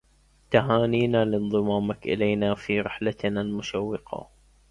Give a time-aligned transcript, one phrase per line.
[0.51, 4.29] تهانينا لانضمامك إلينا في رحلتنا المشوقة